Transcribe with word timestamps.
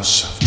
House 0.00 0.39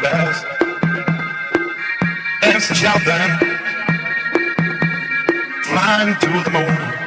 the 0.00 0.08
bells. 0.08 0.44
Dance 2.40 2.68
and 2.68 2.78
shout. 2.78 3.00
Flying 5.64 6.14
to 6.20 6.26
the 6.44 6.50
moon. 6.50 6.97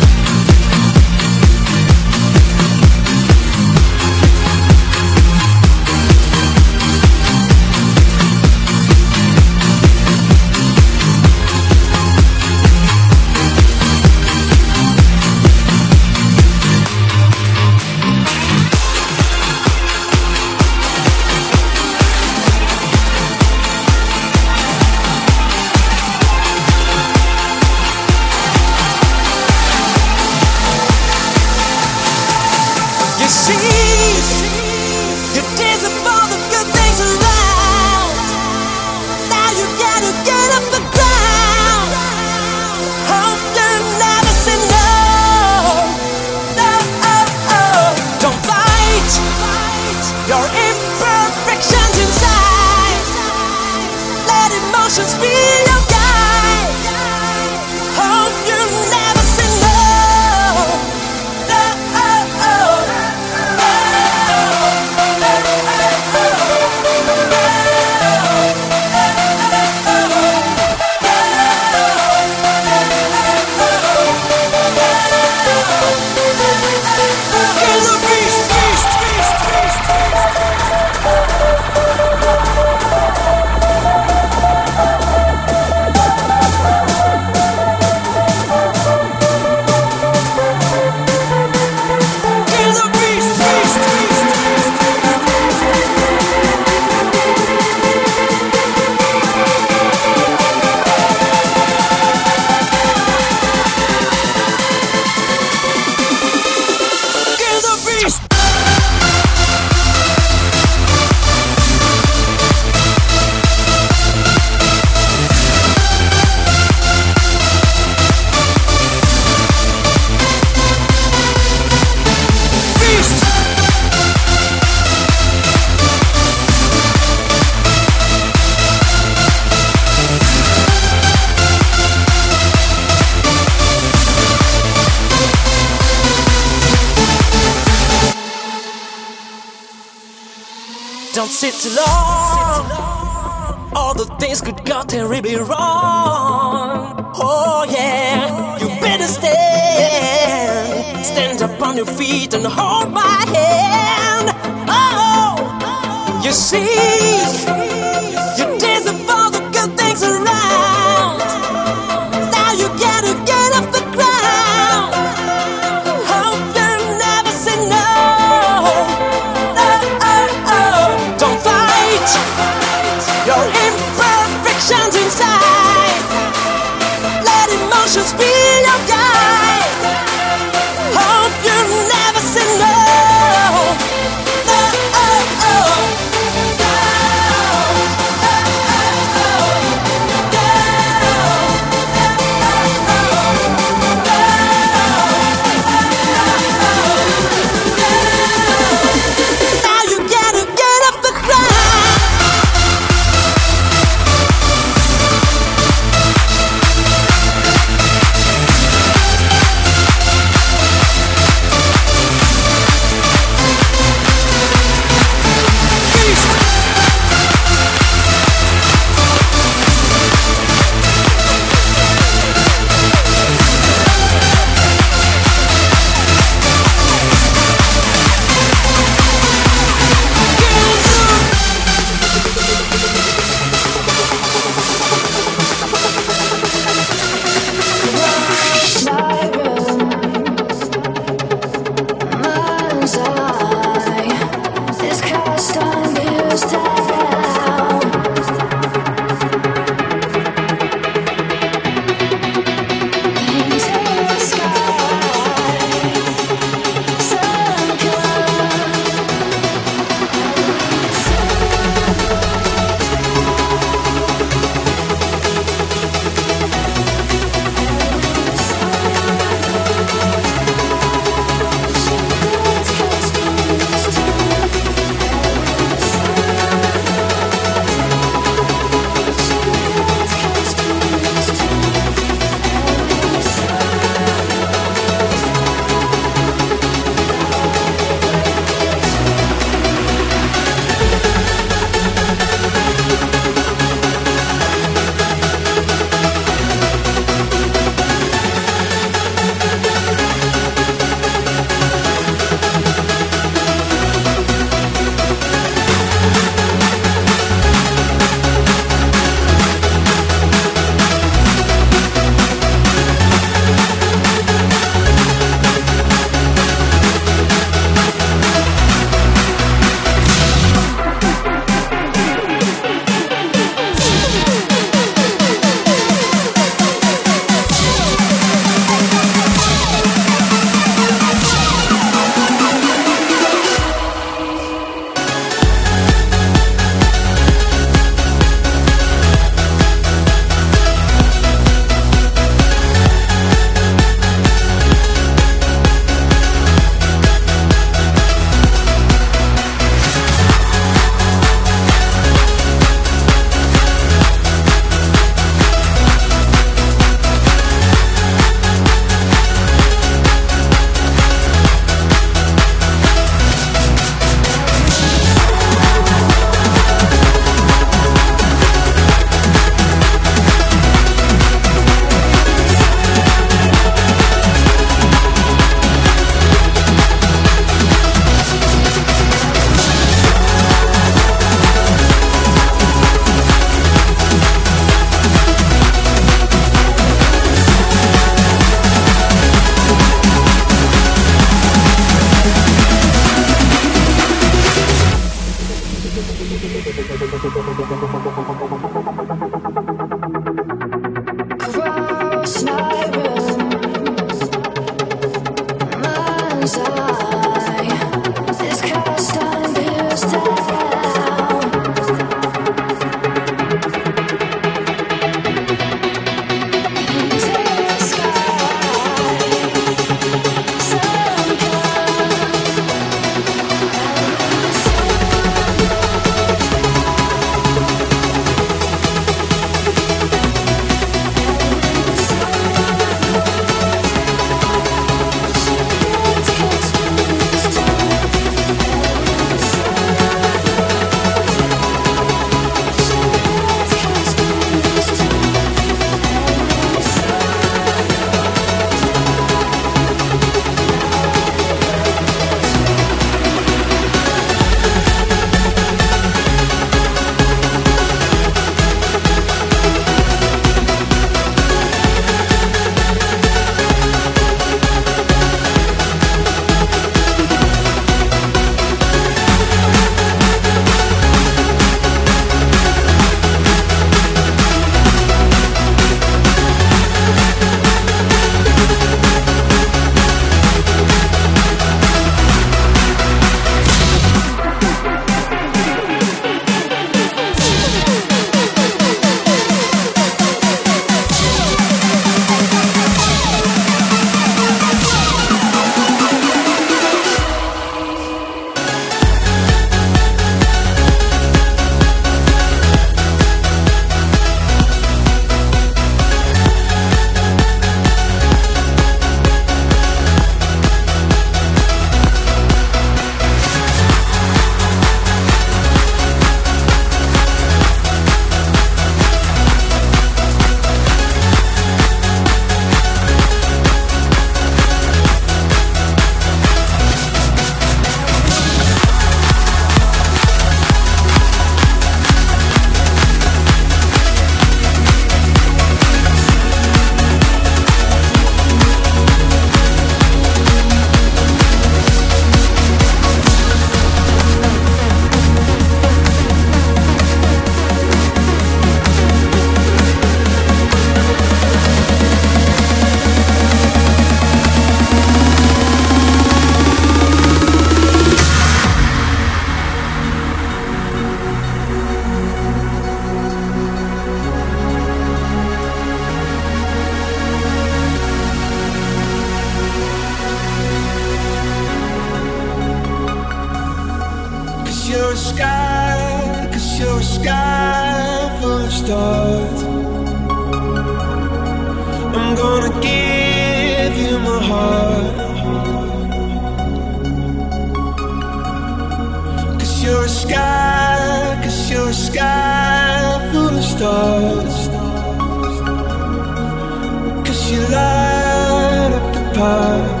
Light 599.41 600.00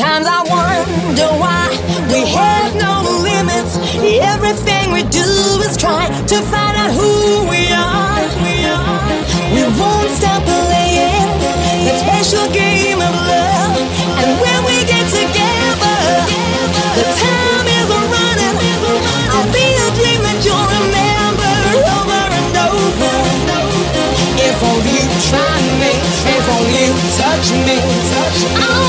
Sometimes 0.00 0.32
I 0.32 0.40
wonder 0.48 1.28
why 1.36 1.68
we 2.08 2.24
have 2.24 2.72
no 2.72 3.04
limits. 3.20 3.76
Everything 4.00 4.96
we 4.96 5.04
do 5.12 5.28
is 5.68 5.76
try 5.76 6.08
to 6.08 6.36
find 6.48 6.72
out 6.72 6.88
who 6.96 7.44
we 7.44 7.68
are. 7.68 8.16
We 9.52 9.60
won't 9.76 10.08
stop 10.16 10.40
playing 10.48 11.28
the 11.84 11.92
special 12.00 12.48
game 12.48 12.96
of 12.96 13.12
love. 13.12 13.76
And 14.24 14.40
when 14.40 14.60
we 14.64 14.88
get 14.88 15.04
together, 15.04 16.00
the 16.96 17.04
time 17.04 17.68
is 17.68 17.88
running. 17.92 18.56
I'll 19.36 19.52
be 19.52 19.68
a 19.84 19.88
dream 20.00 20.20
that 20.24 20.40
you'll 20.40 20.64
remember 20.80 21.52
over 21.76 22.24
and 22.40 22.56
over. 22.56 23.16
If 24.48 24.56
only 24.64 24.96
you 24.96 25.08
try 25.28 25.60
me, 25.76 25.92
if 26.24 26.44
only 26.56 26.88
you 26.88 26.96
touch 27.20 27.52
me, 27.52 27.76
touch 28.16 28.40
me. 28.56 28.79